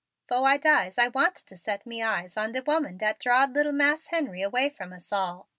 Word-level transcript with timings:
'Fore 0.27 0.47
I 0.49 0.57
dies 0.57 0.97
I 0.97 1.09
wants 1.09 1.43
to 1.43 1.55
set 1.55 1.85
my 1.85 2.01
eyes 2.01 2.35
on 2.35 2.53
de 2.53 2.63
woman 2.63 2.97
dat 2.97 3.19
drawed 3.19 3.53
little 3.53 3.71
Mas' 3.71 4.07
Henry 4.07 4.41
away 4.41 4.67
from 4.67 4.93
us 4.93 5.11
all. 5.13 5.47